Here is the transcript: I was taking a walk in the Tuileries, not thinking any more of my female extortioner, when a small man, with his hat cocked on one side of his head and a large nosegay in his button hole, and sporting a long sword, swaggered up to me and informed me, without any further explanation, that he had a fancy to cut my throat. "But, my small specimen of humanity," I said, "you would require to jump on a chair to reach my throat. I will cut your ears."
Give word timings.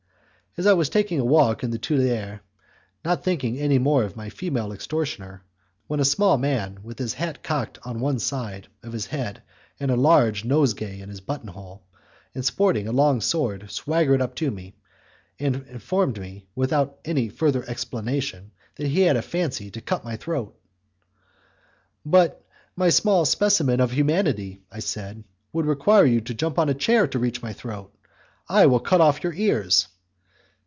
I 0.65 0.73
was 0.73 0.89
taking 0.89 1.17
a 1.19 1.25
walk 1.25 1.63
in 1.63 1.71
the 1.71 1.77
Tuileries, 1.79 2.41
not 3.05 3.23
thinking 3.23 3.57
any 3.57 3.79
more 3.79 4.03
of 4.03 4.17
my 4.17 4.27
female 4.29 4.73
extortioner, 4.73 5.45
when 5.87 6.01
a 6.01 6.05
small 6.05 6.37
man, 6.37 6.81
with 6.83 6.99
his 6.99 7.13
hat 7.13 7.41
cocked 7.41 7.79
on 7.83 8.01
one 8.01 8.19
side 8.19 8.67
of 8.83 8.91
his 8.91 9.05
head 9.05 9.41
and 9.79 9.89
a 9.89 9.95
large 9.95 10.43
nosegay 10.43 10.99
in 10.99 11.07
his 11.07 11.21
button 11.21 11.47
hole, 11.47 11.83
and 12.35 12.43
sporting 12.43 12.85
a 12.85 12.91
long 12.91 13.21
sword, 13.21 13.71
swaggered 13.71 14.21
up 14.21 14.35
to 14.35 14.51
me 14.51 14.75
and 15.39 15.55
informed 15.67 16.19
me, 16.19 16.45
without 16.53 16.99
any 17.05 17.29
further 17.29 17.63
explanation, 17.69 18.51
that 18.75 18.87
he 18.87 18.99
had 18.99 19.15
a 19.15 19.21
fancy 19.21 19.71
to 19.71 19.79
cut 19.79 20.03
my 20.03 20.17
throat. 20.17 20.53
"But, 22.05 22.43
my 22.75 22.89
small 22.89 23.23
specimen 23.23 23.79
of 23.79 23.91
humanity," 23.93 24.59
I 24.69 24.79
said, 24.79 25.17
"you 25.19 25.23
would 25.53 25.65
require 25.65 26.19
to 26.19 26.33
jump 26.33 26.59
on 26.59 26.67
a 26.67 26.73
chair 26.73 27.07
to 27.07 27.19
reach 27.19 27.41
my 27.41 27.53
throat. 27.53 27.97
I 28.49 28.65
will 28.65 28.81
cut 28.81 29.23
your 29.23 29.33
ears." 29.33 29.87